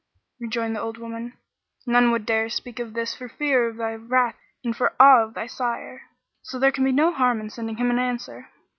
[0.39, 1.37] Rejoined the old woman
[1.85, 5.35] "None would dare speak of this for fear of thy wrath and for awe of
[5.35, 6.01] thy sire;
[6.41, 8.49] so there can be no harm in sending him an answer."